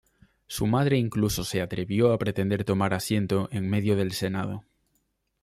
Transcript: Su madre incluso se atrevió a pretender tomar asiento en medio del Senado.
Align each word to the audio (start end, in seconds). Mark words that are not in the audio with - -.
Su 0.47 0.65
madre 0.65 0.97
incluso 0.97 1.43
se 1.43 1.61
atrevió 1.61 2.11
a 2.11 2.17
pretender 2.17 2.63
tomar 2.63 2.95
asiento 2.95 3.49
en 3.51 3.69
medio 3.69 3.95
del 3.95 4.13
Senado. 4.13 4.65